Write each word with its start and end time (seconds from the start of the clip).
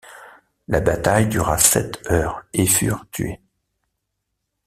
La 0.67 0.81
bataille 0.81 1.27
dura 1.29 1.59
sept 1.59 2.01
heures 2.09 2.43
et 2.53 2.65
furent 2.65 3.05
tués. 3.11 3.39